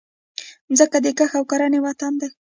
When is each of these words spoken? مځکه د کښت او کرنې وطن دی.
مځکه 0.69 0.97
د 1.01 1.07
کښت 1.17 1.33
او 1.37 1.43
کرنې 1.51 1.79
وطن 1.85 2.13
دی. 2.21 2.29